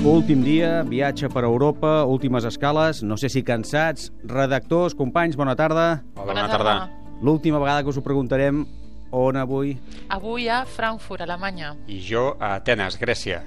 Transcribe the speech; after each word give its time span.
Últim 0.00 0.40
dia, 0.40 0.80
viatge 0.80 1.28
per 1.28 1.42
Europa, 1.44 2.06
últimes 2.08 2.46
escales, 2.48 3.02
no 3.04 3.18
sé 3.20 3.28
si 3.28 3.42
cansats. 3.44 4.08
Redactors, 4.24 4.94
companys, 4.96 5.36
bona 5.36 5.52
tarda. 5.52 6.00
Hola, 6.16 6.24
bona 6.32 6.46
tarda. 6.48 6.74
L'última 7.20 7.58
vegada 7.60 7.82
que 7.82 7.92
us 7.92 7.98
ho 7.98 8.02
preguntarem, 8.02 8.62
on 9.12 9.36
avui? 9.36 9.74
Avui 10.08 10.48
a 10.48 10.64
Frankfurt, 10.64 11.20
Alemanya. 11.20 11.74
I 11.86 12.00
jo 12.00 12.30
a 12.40 12.54
Atenes, 12.54 12.96
Grècia. 12.96 13.42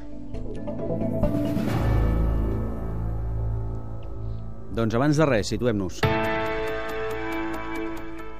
Doncs 4.77 4.93
abans 4.93 5.17
de 5.17 5.25
res, 5.25 5.49
situem-nos. 5.55 6.03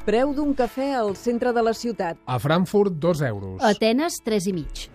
Preu 0.05 0.35
d'un 0.37 0.53
cafè 0.53 0.91
al 0.99 1.15
centre 1.17 1.49
de 1.49 1.65
la 1.65 1.73
ciutat. 1.73 2.21
A 2.29 2.37
Frankfurt, 2.37 2.93
2 2.93 3.25
euros. 3.33 3.57
Atenes, 3.65 4.21
3 4.21 4.51
i 4.53 4.57
mig. 4.61 4.87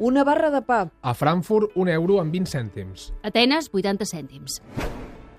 Una 0.00 0.24
barra 0.24 0.48
de 0.48 0.62
pa. 0.62 0.88
A 1.02 1.12
Frankfurt, 1.12 1.72
1 1.76 1.90
euro 1.92 2.22
amb 2.22 2.32
20 2.32 2.48
cèntims. 2.48 3.10
Atenes, 3.22 3.66
80 3.68 4.06
cèntims. 4.08 4.62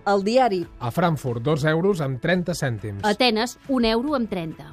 El 0.06 0.22
diari. 0.22 0.68
A 0.78 0.92
Frankfurt, 0.94 1.42
2 1.42 1.66
euros 1.72 2.02
amb 2.06 2.22
30 2.22 2.54
cèntims. 2.54 3.02
Atenes, 3.02 3.58
1 3.68 3.90
euro 3.90 4.14
amb 4.14 4.30
30. 4.30 4.70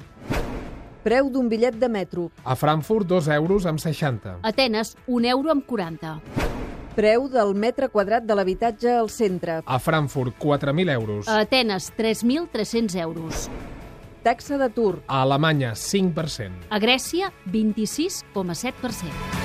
Preu 1.01 1.31
d'un 1.33 1.49
bitllet 1.49 1.79
de 1.81 1.89
metro. 1.89 2.27
A 2.45 2.53
Frankfurt, 2.53 3.07
2 3.09 3.31
euros 3.33 3.65
amb 3.65 3.81
60. 3.81 4.37
Atenes, 4.43 4.93
1 5.07 5.25
euro 5.33 5.49
amb 5.49 5.65
40. 5.65 6.19
Preu 6.93 7.25
del 7.33 7.55
metre 7.57 7.89
quadrat 7.89 8.29
de 8.29 8.37
l'habitatge 8.37 8.93
al 8.93 9.09
centre. 9.09 9.63
A 9.65 9.79
Frankfurt, 9.81 10.37
4.000 10.37 10.93
euros. 10.93 11.27
A 11.27 11.39
Atenes, 11.47 11.89
3.300 11.97 12.93
euros. 13.01 13.49
Taxa 14.21 14.61
d'atur. 14.61 15.01
A 15.07 15.23
Alemanya, 15.23 15.73
5%. 15.73 16.67
A 16.69 16.77
Grècia, 16.77 17.33
26,7%. 17.49 19.38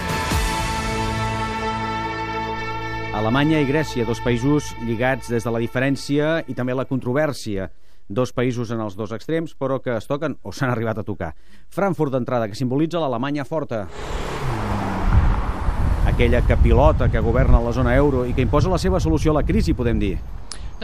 Alemanya 3.14 3.60
i 3.62 3.66
Grècia, 3.68 4.02
dos 4.02 4.18
països 4.18 4.72
lligats 4.82 5.28
des 5.30 5.44
de 5.46 5.50
la 5.54 5.60
diferència 5.62 6.40
i 6.50 6.54
també 6.58 6.74
la 6.74 6.82
controvèrsia. 6.88 7.68
Dos 8.10 8.32
països 8.34 8.72
en 8.74 8.82
els 8.82 8.96
dos 8.98 9.12
extrems, 9.14 9.52
però 9.54 9.78
que 9.78 9.94
es 9.94 10.08
toquen 10.10 10.34
o 10.42 10.50
s'han 10.50 10.72
arribat 10.72 10.98
a 10.98 11.04
tocar. 11.06 11.30
Frankfurt 11.70 12.10
d'entrada, 12.10 12.48
que 12.50 12.58
simbolitza 12.58 12.98
l'Alemanya 12.98 13.46
forta. 13.46 13.84
Aquella 16.10 16.42
que 16.42 16.58
pilota, 16.58 17.06
que 17.08 17.22
governa 17.22 17.62
la 17.62 17.72
zona 17.72 17.94
euro 17.94 18.26
i 18.26 18.34
que 18.34 18.42
imposa 18.42 18.72
la 18.72 18.82
seva 18.82 18.98
solució 18.98 19.30
a 19.30 19.38
la 19.38 19.46
crisi, 19.46 19.78
podem 19.78 20.02
dir. 20.02 20.16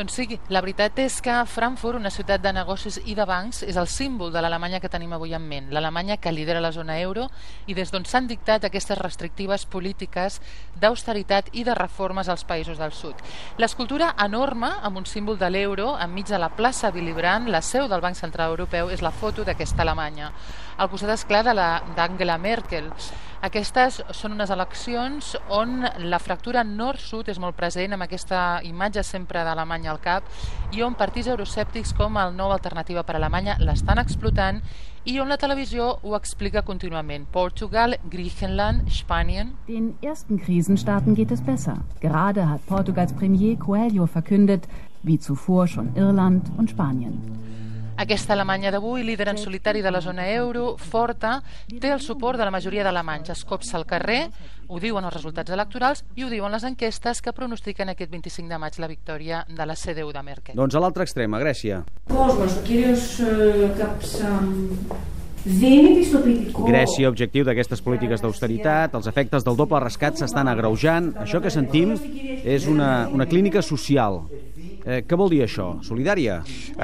Doncs 0.01 0.15
sí, 0.17 0.39
la 0.49 0.63
veritat 0.65 0.97
és 1.03 1.19
que 1.21 1.33
Frankfurt, 1.45 1.99
una 1.99 2.09
ciutat 2.09 2.41
de 2.41 2.55
negocis 2.57 2.97
i 3.05 3.13
de 3.13 3.27
bancs, 3.29 3.59
és 3.69 3.77
el 3.77 3.85
símbol 3.85 4.31
de 4.33 4.41
l'Alemanya 4.41 4.79
que 4.81 4.89
tenim 4.89 5.13
avui 5.13 5.35
en 5.37 5.45
ment. 5.45 5.67
L'Alemanya 5.77 6.17
que 6.17 6.33
lidera 6.33 6.63
la 6.65 6.71
zona 6.73 6.97
euro 7.03 7.27
i 7.69 7.77
des 7.77 7.93
d'on 7.93 8.09
s'han 8.09 8.25
dictat 8.31 8.65
aquestes 8.65 8.97
restrictives 8.97 9.67
polítiques 9.69 10.41
d'austeritat 10.81 11.53
i 11.53 11.67
de 11.69 11.77
reformes 11.77 12.33
als 12.33 12.47
països 12.49 12.81
del 12.81 12.97
sud. 12.97 13.21
L'escultura 13.61 14.15
enorme, 14.25 14.73
amb 14.81 15.03
un 15.03 15.05
símbol 15.05 15.37
de 15.37 15.51
l'euro, 15.53 15.93
enmig 16.01 16.33
de 16.33 16.41
la 16.41 16.49
plaça 16.49 16.95
Willy 16.95 17.13
Brandt, 17.13 17.53
la 17.53 17.61
seu 17.61 17.85
del 17.87 18.01
Banc 18.01 18.17
Central 18.17 18.57
Europeu, 18.57 18.89
és 18.89 19.05
la 19.05 19.13
foto 19.13 19.45
d'aquesta 19.45 19.85
Alemanya. 19.85 20.33
Al 20.79 20.89
costat, 20.89 21.13
esclar, 21.13 21.45
d'Angela 21.45 22.39
Merkel. 22.41 22.89
Aquestes 23.41 24.03
són 24.13 24.35
unes 24.37 24.51
eleccions 24.53 25.31
on 25.57 25.87
la 26.13 26.19
fractura 26.21 26.61
nord-sud 26.61 27.31
és 27.33 27.39
molt 27.41 27.57
present, 27.57 27.95
amb 27.97 28.05
aquesta 28.05 28.61
imatge 28.69 29.01
sempre 29.07 29.41
d'Alemanya 29.47 29.95
al 29.95 30.01
cap, 30.05 30.27
i 30.77 30.83
on 30.85 30.93
partits 30.93 31.31
euroscèptics 31.33 31.95
com 31.97 32.19
el 32.21 32.35
Nou 32.37 32.53
Alternativa 32.53 33.01
per 33.01 33.17
Alemanya 33.17 33.57
l'estan 33.65 34.03
explotant 34.03 34.61
i 35.09 35.17
on 35.25 35.33
la 35.33 35.39
televisió 35.41 35.89
ho 36.05 36.13
explica 36.19 36.61
contínuament. 36.61 37.25
Portugal, 37.33 37.97
Griechenland, 38.13 38.93
Spanien... 38.93 39.55
Den 39.71 39.95
ersten 40.05 40.37
Krisenstaaten 40.37 41.17
geht 41.17 41.33
es 41.33 41.41
besser. 41.41 41.79
Gerade 42.05 42.45
hat 42.51 42.67
Portugals 42.69 43.17
Premier 43.17 43.57
Coelho 43.57 44.05
verkündet, 44.07 44.69
wie 45.03 45.19
zuvor 45.19 45.67
schon 45.67 45.97
Irland 45.97 46.53
und 46.59 46.69
Spanien. 46.69 47.17
Aquesta 48.01 48.33
Alemanya 48.33 48.71
d'avui, 48.73 49.03
líder 49.05 49.27
en 49.29 49.37
solitari 49.37 49.83
de 49.85 49.91
la 49.93 50.01
zona 50.01 50.25
euro, 50.33 50.79
forta, 50.81 51.35
té 51.69 51.91
el 51.93 52.01
suport 52.01 52.39
de 52.41 52.47
la 52.49 52.55
majoria 52.55 52.81
d'alemanys. 52.87 53.29
Es 53.35 53.43
copsa 53.45 53.77
al 53.77 53.85
carrer, 53.85 54.23
ho 54.73 54.81
diuen 54.81 55.05
els 55.05 55.13
resultats 55.19 55.53
electorals 55.53 56.01
i 56.17 56.25
ho 56.25 56.31
diuen 56.33 56.49
les 56.57 56.65
enquestes 56.65 57.21
que 57.21 57.35
pronostiquen 57.37 57.93
aquest 57.93 58.09
25 58.09 58.49
de 58.49 58.59
maig 58.63 58.81
la 58.81 58.89
victòria 58.89 59.45
de 59.45 59.69
la 59.69 59.77
CDU 59.77 60.15
de 60.17 60.25
Merkel. 60.25 60.57
Doncs 60.57 60.81
a 60.81 60.81
l'altre 60.81 61.05
extrem, 61.05 61.37
a 61.37 61.45
Grècia. 61.45 61.85
Cosmos, 62.09 62.57
Grècia, 65.41 67.09
objectiu 67.09 67.45
d'aquestes 67.45 67.81
polítiques 67.81 68.21
d'austeritat, 68.21 68.97
els 68.97 69.07
efectes 69.09 69.45
del 69.45 69.57
doble 69.57 69.81
rescat 69.81 70.17
s'estan 70.21 70.49
agreujant. 70.49 71.15
Això 71.21 71.41
que 71.41 71.53
sentim 71.53 71.95
és 71.97 72.67
una, 72.69 73.09
una 73.13 73.29
clínica 73.29 73.61
social. 73.65 74.23
Eh, 74.85 75.03
què 75.05 75.17
vol 75.19 75.31
dir 75.33 75.43
això? 75.45 75.67
Solidària? 75.85 76.41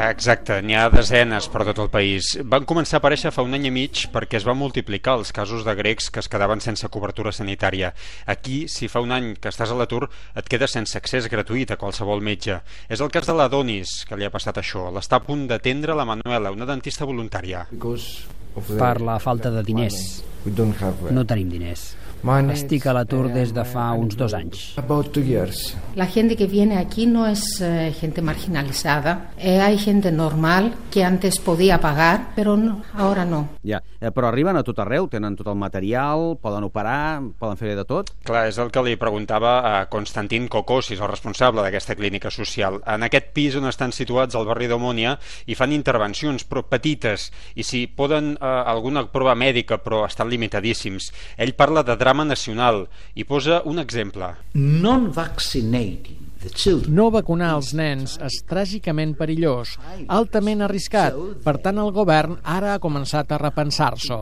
Exacte, 0.07 0.59
n'hi 0.63 0.77
ha 0.77 0.89
desenes 0.93 1.49
per 1.53 1.65
tot 1.69 1.81
el 1.85 1.91
país. 1.93 2.35
Van 2.45 2.67
començar 2.69 2.99
a 2.99 3.01
aparèixer 3.03 3.33
fa 3.35 3.45
un 3.47 3.57
any 3.57 3.69
i 3.71 3.73
mig 3.73 4.07
perquè 4.13 4.41
es 4.41 4.47
van 4.49 4.59
multiplicar 4.61 5.17
els 5.21 5.33
casos 5.37 5.65
de 5.67 5.75
grecs 5.79 6.11
que 6.13 6.21
es 6.21 6.31
quedaven 6.33 6.61
sense 6.65 6.89
cobertura 6.93 7.33
sanitària. 7.33 7.93
Aquí, 8.27 8.67
si 8.69 8.91
fa 8.93 9.01
un 9.05 9.17
any 9.17 9.33
que 9.41 9.53
estàs 9.53 9.73
a 9.73 9.79
l'atur, 9.79 10.11
et 10.37 10.49
quedes 10.49 10.77
sense 10.77 10.97
accés 10.99 11.31
gratuït 11.33 11.73
a 11.73 11.81
qualsevol 11.81 12.21
metge. 12.21 12.61
És 12.89 13.01
el 13.01 13.13
cas 13.13 13.27
de 13.27 13.37
la 13.37 13.49
Donis, 13.53 14.05
que 14.09 14.17
li 14.19 14.29
ha 14.29 14.33
passat 14.35 14.61
això. 14.61 14.91
L'està 14.93 15.21
a 15.21 15.25
punt 15.25 15.47
d'atendre 15.49 15.97
la 15.97 16.07
Manuela, 16.09 16.53
una 16.53 16.69
dentista 16.69 17.09
voluntària. 17.09 17.67
Per 18.57 18.97
la 19.05 19.19
falta 19.21 19.51
de 19.53 19.63
diners. 19.65 20.36
No 21.13 21.25
tenim 21.27 21.51
diners. 21.51 21.95
Estic 22.27 22.89
a 22.91 22.93
l'atur 22.97 23.29
des 23.31 23.53
de 23.55 23.63
fa 23.63 23.93
uns 23.95 24.17
dos 24.19 24.33
anys. 24.35 24.75
La 25.95 26.07
gente 26.07 26.35
que 26.35 26.47
viene 26.47 26.79
aquí 26.79 27.07
no 27.07 27.27
es 27.27 27.61
eh, 27.61 27.95
gente 27.95 28.21
marginalizada. 28.21 29.31
Eh, 29.39 29.61
hay 29.61 29.79
gente 29.79 30.11
normal 30.11 30.75
que 30.91 31.05
antes 31.05 31.39
podía 31.39 31.81
pagar, 31.81 32.33
pero 32.35 32.57
no, 32.57 32.83
ahora 32.95 33.25
no. 33.25 33.51
Ja, 33.63 33.83
eh, 34.01 34.11
però 34.11 34.27
arriben 34.27 34.57
a 34.57 34.65
tot 34.67 34.81
arreu, 34.83 35.07
tenen 35.07 35.37
tot 35.37 35.47
el 35.47 35.55
material, 35.55 36.37
poden 36.43 36.67
operar, 36.67 37.23
poden 37.39 37.61
fer 37.61 37.77
de 37.77 37.85
tot. 37.87 38.11
Clar, 38.27 38.49
és 38.51 38.59
el 38.59 38.73
que 38.75 38.83
li 38.83 38.97
preguntava 38.99 39.61
a 39.63 39.87
Constantin 39.93 40.49
Kokosis, 40.49 40.99
el 40.99 41.13
responsable 41.13 41.63
d'aquesta 41.63 41.95
clínica 41.95 42.33
social. 42.35 42.81
En 42.91 43.07
aquest 43.07 43.31
pis 43.37 43.55
on 43.61 43.71
estan 43.71 43.95
situats 43.95 44.35
al 44.35 44.49
barri 44.49 44.67
d'Omònia 44.67 45.15
i 45.47 45.55
fan 45.55 45.77
intervencions, 45.77 46.43
però 46.49 46.65
petites, 46.67 47.31
i 47.55 47.63
si 47.63 47.87
poden 47.87 48.35
eh, 48.35 48.53
alguna 48.67 49.07
prova 49.13 49.37
mèdica, 49.39 49.79
però 49.79 50.03
estan 50.09 50.33
limitadíssims. 50.37 51.11
Ell 51.41 51.57
parla 51.59 51.83
de 51.83 51.97
drama 51.99 52.29
nacional 52.29 52.85
i 53.17 53.25
posa 53.25 53.65
un 53.65 53.83
exemple. 53.83 54.31
Non 54.55 55.11
vaccinating 55.17 56.27
no 56.89 57.09
vacunar 57.11 57.55
els 57.57 57.73
nens 57.75 58.17
és 58.23 58.37
tràgicament 58.47 59.15
perillós, 59.19 59.77
altament 60.09 60.63
arriscat. 60.63 61.17
Per 61.43 61.57
tant, 61.65 61.81
el 61.83 61.91
govern 61.97 62.37
ara 62.45 62.75
ha 62.75 62.83
començat 62.83 63.33
a 63.33 63.41
repensar-s'ho. 63.41 64.21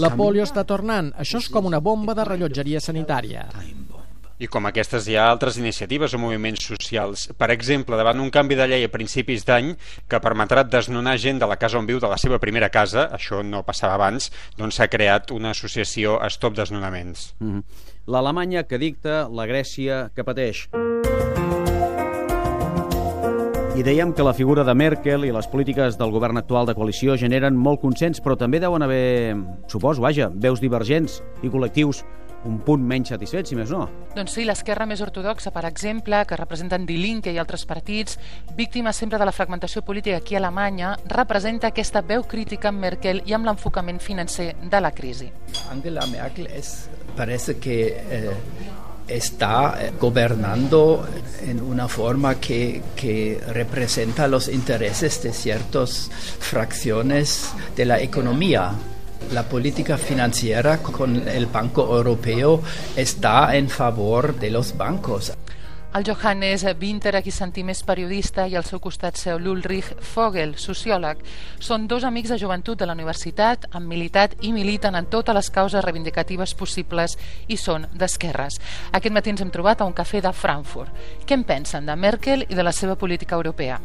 La 0.00 0.14
polio 0.16 0.42
està 0.48 0.64
tornant. 0.64 1.12
Això 1.18 1.42
és 1.42 1.48
com 1.52 1.66
una 1.70 1.80
bomba 1.80 2.14
de 2.14 2.24
rellotgeria 2.24 2.80
sanitària. 2.80 3.46
I 4.44 4.48
com 4.52 4.66
aquestes 4.68 5.06
hi 5.08 5.14
ha 5.16 5.24
altres 5.30 5.56
iniciatives 5.56 6.12
o 6.12 6.18
moviments 6.20 6.66
socials. 6.68 7.22
Per 7.40 7.48
exemple, 7.54 7.96
davant 7.96 8.20
un 8.20 8.28
canvi 8.34 8.58
de 8.58 8.66
llei 8.68 8.84
a 8.84 8.90
principis 8.92 9.46
d'any 9.48 9.70
que 10.10 10.20
permetrà 10.20 10.66
desnonar 10.68 11.14
gent 11.22 11.40
de 11.40 11.48
la 11.48 11.56
casa 11.56 11.78
on 11.80 11.88
viu 11.88 12.02
de 12.02 12.10
la 12.10 12.18
seva 12.20 12.36
primera 12.42 12.68
casa, 12.74 13.06
això 13.16 13.40
no 13.40 13.62
passava 13.64 13.96
abans, 13.96 14.28
doncs 14.58 14.76
s'ha 14.76 14.90
creat 14.92 15.32
una 15.32 15.54
associació 15.56 16.18
Stop 16.28 16.58
Desnonaments. 16.60 17.34
Mm 17.40 17.52
-hmm. 17.52 17.62
L'Alemanya 18.06 18.64
que 18.64 18.78
dicta, 18.78 19.28
la 19.32 19.46
Grècia 19.46 20.10
que 20.14 20.24
pateix. 20.24 20.68
I 23.74 23.82
dèiem 23.82 24.12
que 24.14 24.22
la 24.22 24.34
figura 24.34 24.62
de 24.62 24.74
Merkel 24.74 25.24
i 25.24 25.32
les 25.32 25.48
polítiques 25.48 25.96
del 25.98 26.10
govern 26.10 26.36
actual 26.36 26.66
de 26.66 26.74
coalició 26.74 27.16
generen 27.16 27.56
molt 27.56 27.80
consens, 27.80 28.20
però 28.22 28.36
també 28.36 28.60
deuen 28.60 28.82
haver, 28.82 29.36
suposo, 29.66 30.02
vaja, 30.02 30.30
veus 30.30 30.60
divergents 30.60 31.22
i 31.42 31.48
col·lectius 31.48 32.04
un 32.44 32.58
punt 32.64 32.84
menys 32.84 33.12
satisfet, 33.14 33.48
si 33.48 33.56
més 33.58 33.72
no. 33.72 33.86
Doncs 34.14 34.36
sí, 34.36 34.44
l'esquerra 34.46 34.86
més 34.86 35.02
ortodoxa, 35.04 35.52
per 35.54 35.64
exemple, 35.68 36.22
que 36.28 36.38
representen 36.38 36.86
Die 36.86 37.00
Linke 37.00 37.32
i 37.32 37.40
altres 37.40 37.64
partits, 37.66 38.18
víctimes 38.56 38.96
sempre 38.96 39.18
de 39.18 39.26
la 39.28 39.32
fragmentació 39.32 39.82
política 39.82 40.20
aquí 40.20 40.36
a 40.36 40.42
Alemanya, 40.42 40.94
representa 41.10 41.72
aquesta 41.72 42.02
veu 42.02 42.24
crítica 42.28 42.70
amb 42.70 42.84
Merkel 42.84 43.22
i 43.26 43.34
amb 43.34 43.48
l'enfocament 43.48 44.00
financer 44.00 44.52
de 44.62 44.80
la 44.80 44.92
crisi. 44.92 45.30
Angela 45.70 46.06
Merkel 46.06 46.48
es, 46.52 46.88
parece 47.16 47.58
que 47.58 47.78
eh, 47.96 48.32
está 49.08 49.78
gobernando 50.00 51.06
en 51.42 51.60
una 51.60 51.88
forma 51.88 52.36
que, 52.36 52.82
que, 52.96 53.40
representa 53.48 54.26
los 54.28 54.48
intereses 54.48 55.22
de 55.22 55.32
ciertas 55.32 56.10
fracciones 56.40 57.52
de 57.76 57.84
la 57.84 58.00
economía. 58.00 58.72
La 59.32 59.42
política 59.42 59.98
financiera 59.98 60.78
con 60.78 61.26
el 61.28 61.46
Banco 61.46 61.96
Europeo 61.96 62.62
está 62.96 63.56
en 63.56 63.68
favor 63.68 64.38
de 64.38 64.50
los 64.50 64.76
bancos. 64.76 65.32
El 65.94 66.02
Johannes 66.02 66.66
Winter, 66.80 67.12
a 67.14 67.20
qui 67.22 67.30
sentim 67.30 67.68
és 67.70 67.84
periodista, 67.86 68.48
i 68.50 68.56
al 68.58 68.64
seu 68.66 68.80
costat 68.82 69.14
seu 69.14 69.38
l'Ulrich 69.38 69.92
Fogel, 70.02 70.56
sociòleg. 70.58 71.20
Són 71.62 71.86
dos 71.86 72.02
amics 72.02 72.32
de 72.34 72.38
joventut 72.42 72.80
de 72.80 72.88
la 72.90 72.96
universitat, 72.98 73.68
han 73.70 73.86
militat 73.86 74.34
i 74.42 74.50
militen 74.50 74.98
en 74.98 75.06
totes 75.06 75.38
les 75.38 75.52
causes 75.54 75.86
reivindicatives 75.86 76.56
possibles 76.58 77.14
i 77.46 77.54
són 77.54 77.86
d'esquerres. 77.94 78.58
Aquest 78.90 79.14
matí 79.14 79.30
ens 79.30 79.46
hem 79.46 79.54
trobat 79.54 79.82
a 79.82 79.86
un 79.86 79.94
cafè 79.94 80.18
de 80.18 80.34
Frankfurt. 80.34 80.90
Què 81.22 81.38
en 81.38 81.46
pensen 81.46 81.86
de 81.86 81.94
Merkel 81.94 82.42
i 82.48 82.58
de 82.58 82.66
la 82.66 82.74
seva 82.74 82.98
política 82.98 83.38
europea? 83.38 83.78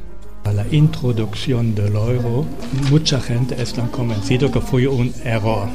La 0.54 0.66
introducción 0.72 1.75
del 1.75 1.96
euro, 1.96 2.46
mucha 2.90 3.19
gente 3.22 3.62
está 3.62 3.88
convencido 3.88 4.51
que 4.51 4.60
fue 4.60 4.88
un 4.88 5.13
error. 5.24 5.68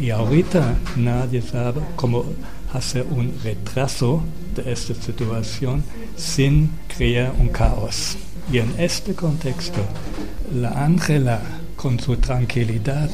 Y 0.00 0.10
ahorita 0.10 0.76
nadie 0.96 1.42
sabe 1.42 1.80
cómo 1.96 2.24
hacer 2.72 3.04
un 3.10 3.32
retraso 3.42 4.22
de 4.54 4.72
esta 4.72 4.94
situación 4.94 5.82
sin 6.16 6.70
crear 6.96 7.32
un 7.38 7.48
caos. 7.48 8.16
Y 8.52 8.58
en 8.58 8.72
este 8.78 9.14
contexto, 9.14 9.80
la 10.54 10.84
Ángela, 10.84 11.40
con 11.76 11.98
su 11.98 12.16
tranquilidad, 12.16 13.10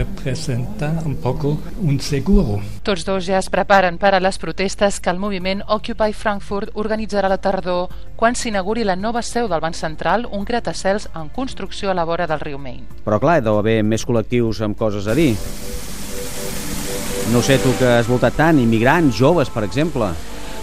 representa 0.00 1.02
un 1.04 1.16
poco 1.16 1.58
un 1.82 2.00
seguro. 2.00 2.60
Tots 2.82 3.04
dos 3.04 3.26
ja 3.26 3.38
es 3.38 3.50
preparen 3.52 3.98
per 4.00 4.14
a 4.14 4.20
les 4.20 4.38
protestes 4.40 5.00
que 5.00 5.10
el 5.12 5.20
moviment 5.20 5.62
Occupy 5.68 6.14
Frankfurt 6.16 6.72
organitzarà 6.74 7.28
a 7.28 7.34
la 7.34 7.40
tardor 7.40 7.90
quan 8.16 8.34
s'inauguri 8.34 8.84
la 8.84 8.96
nova 8.96 9.22
seu 9.22 9.48
del 9.48 9.60
Banc 9.60 9.76
Central, 9.76 10.26
un 10.30 10.44
gratacels 10.44 11.08
en 11.14 11.28
construcció 11.28 11.90
a 11.90 11.94
la 11.94 12.04
vora 12.04 12.26
del 12.26 12.40
riu 12.40 12.58
Main. 12.58 12.86
Però 13.04 13.20
clar, 13.20 13.40
deu 13.44 13.60
haver 13.60 13.82
més 13.84 14.06
col·lectius 14.06 14.62
amb 14.64 14.78
coses 14.78 15.06
a 15.06 15.16
dir. 15.16 15.34
No 17.30 17.44
sé 17.46 17.60
tu 17.62 17.70
que 17.78 17.86
has 18.00 18.08
voltat 18.08 18.34
tant, 18.40 18.58
immigrants, 18.58 19.14
joves, 19.20 19.52
per 19.52 19.62
exemple. 19.68 20.08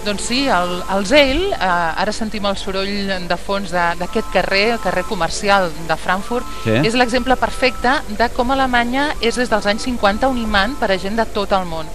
Doncs 0.08 0.24
sí, 0.24 0.46
el, 0.48 0.70
el 0.96 1.06
Zeil, 1.06 1.42
eh, 1.52 1.58
ara 1.60 2.14
sentim 2.16 2.46
el 2.48 2.56
soroll 2.56 3.10
de 3.28 3.38
fons 3.38 3.74
d'aquest 3.76 4.30
carrer, 4.32 4.62
el 4.78 4.80
carrer 4.80 5.04
comercial 5.04 5.68
de 5.90 5.98
Frankfurt, 6.00 6.48
sí. 6.64 6.78
és 6.88 6.96
l'exemple 6.96 7.36
perfecte 7.36 7.98
de 8.16 8.30
com 8.32 8.56
Alemanya 8.56 9.10
és 9.20 9.36
des 9.36 9.52
dels 9.52 9.68
anys 9.68 9.84
50 9.90 10.30
un 10.32 10.40
imant 10.40 10.78
per 10.80 10.94
a 10.94 10.98
gent 11.02 11.20
de 11.20 11.28
tot 11.36 11.52
el 11.58 11.68
món. 11.68 11.92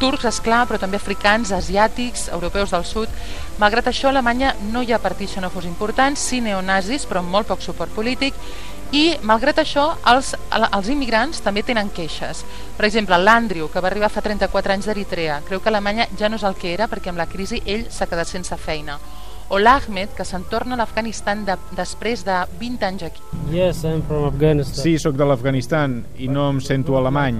Turcs, 0.00 0.26
és 0.28 0.40
clar, 0.44 0.64
però 0.68 0.78
també 0.82 1.00
africans, 1.00 1.52
asiàtics, 1.52 2.28
europeus 2.36 2.72
del 2.74 2.84
sud. 2.84 3.12
Malgrat 3.60 3.90
això, 3.90 4.10
a 4.10 4.14
Alemanya 4.14 4.54
no 4.72 4.82
hi 4.82 4.92
ha 4.92 5.02
partits 5.02 5.36
xenòfos 5.38 5.66
importants, 5.68 6.20
sí 6.20 6.40
neonazis, 6.44 7.06
però 7.08 7.24
amb 7.24 7.32
molt 7.32 7.48
poc 7.48 7.64
suport 7.64 7.94
polític, 7.96 8.34
i 8.94 9.16
malgrat 9.26 9.58
això 9.58 9.88
els, 10.06 10.34
els 10.54 10.88
immigrants 10.92 11.40
també 11.42 11.64
tenen 11.66 11.88
queixes 11.90 12.44
per 12.76 12.86
exemple 12.86 13.18
l'Andrew 13.18 13.66
que 13.72 13.82
va 13.82 13.90
arribar 13.90 14.12
fa 14.14 14.22
34 14.22 14.76
anys 14.76 14.86
d'Eritrea 14.86 15.40
creu 15.48 15.58
que 15.58 15.72
Alemanya 15.72 16.06
ja 16.18 16.30
no 16.30 16.38
és 16.38 16.46
el 16.46 16.54
que 16.54 16.70
era 16.70 16.86
perquè 16.86 17.10
amb 17.10 17.18
la 17.18 17.26
crisi 17.26 17.58
ell 17.66 17.88
s'ha 17.90 18.06
quedat 18.06 18.30
sense 18.30 18.54
feina 18.62 19.00
o 19.48 19.58
l'Ahmed, 19.58 20.10
que 20.16 20.24
se'n 20.26 20.46
torna 20.50 20.74
a 20.74 20.80
l'Afganistan 20.80 21.44
de, 21.46 21.54
després 21.78 22.24
de 22.26 22.40
20 22.58 22.86
anys 22.88 23.04
aquí. 23.06 23.22
Yes, 23.52 23.84
I'm 23.84 24.02
from 24.08 24.26
Afghanistan. 24.26 24.82
Sí, 24.82 24.96
sóc 24.98 25.14
de 25.14 25.28
l'Afganistan 25.28 26.00
i 26.18 26.26
no 26.26 26.48
em 26.50 26.58
sento 26.58 26.98
alemany. 26.98 27.38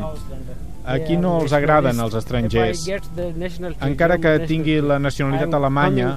Aquí 0.87 1.17
no 1.19 1.41
els 1.43 1.53
agraden 1.57 1.99
els 1.99 2.15
estrangers. 2.15 2.85
Encara 3.83 4.19
que 4.23 4.37
tingui 4.47 4.77
la 4.85 5.01
nacionalitat 5.03 5.55
alemanya, 5.59 6.13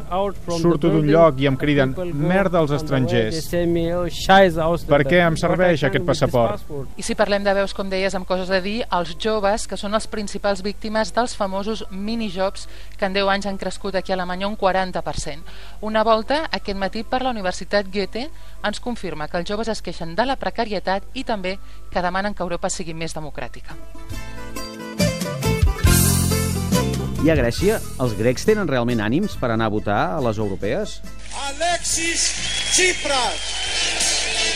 surto 0.61 0.91
d'un 0.93 1.07
lloc 1.09 1.41
i 1.41 1.49
em 1.49 1.57
criden 1.57 1.95
merda 2.13 2.61
als 2.61 2.75
estrangers. 2.77 3.49
Per 3.49 5.01
què 5.09 5.23
em 5.25 5.39
serveix 5.41 5.85
aquest 5.87 6.05
passaport? 6.05 6.69
I 7.01 7.05
si 7.05 7.17
parlem 7.17 7.43
de 7.47 7.55
veus, 7.57 7.73
com 7.73 7.89
deies, 7.89 8.13
amb 8.13 8.29
coses 8.29 8.51
a 8.53 8.61
dir, 8.61 8.83
els 8.93 9.15
joves, 9.17 9.65
que 9.67 9.77
són 9.79 9.97
els 9.97 10.05
principals 10.11 10.61
víctimes 10.65 11.13
dels 11.15 11.35
famosos 11.39 11.85
minijobs 11.89 12.67
que 12.97 13.09
en 13.09 13.17
10 13.17 13.33
anys 13.35 13.49
han 13.49 13.57
crescut 13.57 13.97
aquí 13.97 14.13
a 14.13 14.19
Alemanya 14.19 14.47
un 14.47 14.57
40%. 14.57 15.57
Una 15.81 16.03
volta, 16.05 16.43
aquest 16.51 16.77
matí, 16.77 17.03
per 17.03 17.23
la 17.25 17.33
Universitat 17.33 17.89
Goethe, 17.89 18.27
ens 18.61 18.81
confirma 18.83 19.27
que 19.27 19.41
els 19.41 19.49
joves 19.49 19.71
es 19.73 19.81
queixen 19.81 20.13
de 20.15 20.29
la 20.29 20.37
precarietat 20.37 21.09
i 21.13 21.25
també 21.25 21.57
que 21.89 22.05
demanen 22.05 22.35
que 22.35 22.45
Europa 22.45 22.69
sigui 22.69 22.93
més 22.93 23.17
democràtica. 23.17 23.77
I 27.19 27.27
a 27.27 27.35
Grècia, 27.35 27.81
els 27.99 28.13
grecs 28.15 28.45
tenen 28.47 28.69
realment 28.69 29.01
ànims 29.03 29.33
per 29.35 29.49
anar 29.51 29.67
a 29.67 29.73
votar 29.73 29.99
a 30.15 30.21
les 30.23 30.37
europees? 30.39 31.01
Alexis 31.49 32.29
Tsipras! 32.71 33.41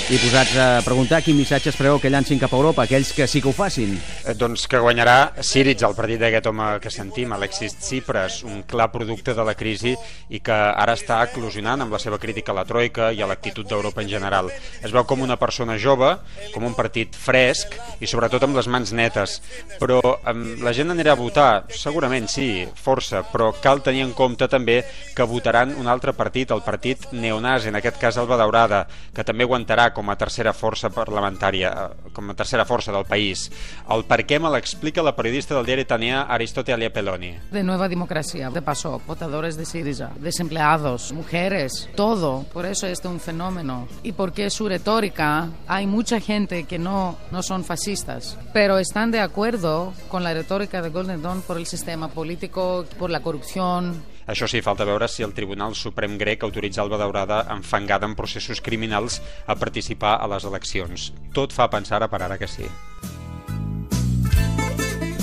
I 0.07 0.19
posats 0.21 0.53
a 0.55 0.67
preguntar 0.85 1.19
quin 1.25 1.35
missatge 1.35 1.73
es 1.73 1.79
preveu 1.79 1.99
que 1.99 2.11
llancin 2.11 2.39
cap 2.39 2.53
a 2.55 2.59
Europa, 2.59 2.85
aquells 2.85 3.11
que 3.15 3.27
sí 3.27 3.41
que 3.43 3.51
ho 3.51 3.55
facin. 3.55 3.97
Eh, 4.23 4.33
doncs 4.39 4.69
que 4.71 4.79
guanyarà 4.79 5.33
Síriz, 5.43 5.81
el 5.83 5.95
partit 5.97 6.21
d'aquest 6.21 6.45
home 6.47 6.67
que 6.79 6.91
sentim, 6.93 7.33
Alexis 7.35 7.73
Tsipras, 7.75 8.37
un 8.47 8.61
clar 8.63 8.87
producte 8.93 9.33
de 9.35 9.43
la 9.43 9.55
crisi 9.59 9.91
i 10.31 10.39
que 10.39 10.55
ara 10.55 10.93
està 10.95 11.17
eclosionant 11.25 11.83
amb 11.83 11.91
la 11.91 11.99
seva 11.99 12.19
crítica 12.21 12.53
a 12.53 12.55
la 12.55 12.63
Troika 12.63 13.09
i 13.11 13.19
a 13.19 13.27
l'actitud 13.27 13.67
d'Europa 13.67 13.99
en 13.99 14.07
general. 14.07 14.47
Es 14.79 14.93
veu 14.95 15.03
com 15.03 15.25
una 15.25 15.35
persona 15.41 15.75
jove, 15.75 16.13
com 16.53 16.63
un 16.63 16.75
partit 16.77 17.17
fresc 17.19 17.75
i 17.99 18.07
sobretot 18.07 18.45
amb 18.47 18.55
les 18.55 18.69
mans 18.71 18.93
netes. 18.95 19.41
Però 19.81 19.99
amb 20.23 20.63
la 20.63 20.71
gent 20.71 20.95
anirà 20.95 21.17
a 21.17 21.19
votar? 21.19 21.65
Segurament 21.75 22.31
sí, 22.31 22.63
força, 22.79 23.25
però 23.27 23.51
cal 23.59 23.83
tenir 23.83 24.05
en 24.07 24.15
compte 24.15 24.47
també 24.47 24.79
que 25.17 25.27
votaran 25.27 25.75
un 25.75 25.91
altre 25.91 26.15
partit, 26.15 26.55
el 26.55 26.63
partit 26.63 27.09
neonazi, 27.11 27.73
en 27.73 27.81
aquest 27.81 27.99
cas 27.99 28.21
Alba 28.21 28.39
Daurada, 28.39 28.85
que 29.11 29.27
també 29.27 29.43
aguantarà 29.43 29.91
com 29.91 30.07
a 30.07 30.15
tercera 30.15 30.55
força 30.55 30.93
parlamentària, 30.95 31.75
eh, 31.75 32.09
com 32.15 32.31
a 32.31 32.39
tercera 32.39 32.63
força 32.63 32.95
del 32.95 33.03
país. 33.03 33.49
El 33.91 34.07
per 34.13 34.27
què 34.29 34.37
me 34.37 34.49
l'explica 34.53 35.01
la 35.01 35.15
periodista 35.17 35.55
del 35.55 35.65
diari 35.65 35.81
italià 35.87 36.27
Aristotelia 36.29 36.91
Peloni. 36.93 37.31
De 37.49 37.63
nueva 37.65 37.87
democracia, 37.89 38.51
de 38.53 38.61
paso, 38.61 39.01
votadores 39.07 39.57
de 39.57 39.65
Siriza, 39.65 40.11
desempleados, 40.21 41.11
mujeres, 41.13 41.89
todo. 41.95 42.45
Por 42.53 42.67
eso 42.67 42.85
este 42.85 43.07
es 43.07 43.11
un 43.11 43.19
fenómeno. 43.19 43.87
Y 44.03 44.11
porque 44.11 44.51
su 44.51 44.69
retórica, 44.69 45.49
hay 45.65 45.87
mucha 45.87 46.19
gente 46.19 46.65
que 46.65 46.77
no, 46.77 47.17
no 47.31 47.41
son 47.41 47.63
fascistas, 47.63 48.37
pero 48.53 48.77
están 48.77 49.09
de 49.09 49.19
acuerdo 49.19 49.93
con 50.09 50.23
la 50.23 50.35
retórica 50.35 50.83
de 50.83 50.89
Golden 50.89 51.23
Dawn 51.23 51.41
por 51.41 51.57
el 51.57 51.65
sistema 51.65 52.07
político, 52.09 52.85
por 52.99 53.09
la 53.09 53.21
corrupción, 53.21 54.03
això 54.23 54.47
sí, 54.47 54.61
falta 54.63 54.85
veure 54.87 55.09
si 55.11 55.23
el 55.25 55.33
Tribunal 55.35 55.75
Suprem 55.75 56.15
grec 56.21 56.45
autoritza 56.45 56.79
Alba 56.85 57.01
Daurada 57.01 57.41
enfangada 57.51 58.07
en 58.07 58.15
processos 58.15 58.61
criminals 58.61 59.21
a 59.47 59.57
participar 59.59 60.15
a 60.21 60.31
les 60.31 60.47
eleccions. 60.47 61.11
Tot 61.35 61.51
fa 61.51 61.67
pensar 61.67 62.03
a 62.03 62.07
per 62.07 62.21
ara 62.23 62.39
que 62.39 62.47
sí. 62.47 62.69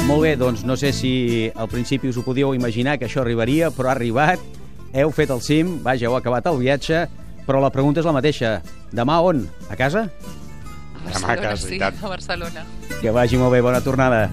Molt 0.09 0.25
bé, 0.25 0.35
doncs 0.37 0.65
no 0.67 0.75
sé 0.79 0.91
si 0.97 1.13
al 1.55 1.69
principi 1.71 2.11
us 2.11 2.19
ho 2.19 2.25
podíeu 2.27 2.55
imaginar 2.57 2.97
que 2.99 3.07
això 3.07 3.23
arribaria, 3.23 3.71
però 3.71 3.91
ha 3.91 3.95
arribat, 3.95 4.43
heu 4.93 5.13
fet 5.15 5.31
el 5.31 5.43
cim, 5.45 5.77
vaja, 5.85 6.09
heu 6.09 6.17
acabat 6.19 6.49
el 6.51 6.59
viatge, 6.59 7.05
però 7.47 7.63
la 7.63 7.71
pregunta 7.71 8.03
és 8.03 8.09
la 8.09 8.17
mateixa. 8.17 8.57
Demà 8.91 9.21
on? 9.23 9.45
A 9.71 9.79
casa? 9.79 10.09
A 10.11 11.05
Barcelona, 11.05 11.21
Demà 11.21 11.33
a 11.33 11.43
casa, 11.45 11.69
sí, 11.69 11.79
a 11.81 12.09
Barcelona. 12.17 12.65
Que 13.01 13.15
vagi 13.15 13.39
molt 13.41 13.55
bé, 13.55 13.63
bona 13.65 13.81
tornada. 13.85 14.27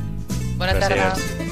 Bona 0.58 0.74
Gràcies. 0.74 0.98
tarda. 0.98 1.47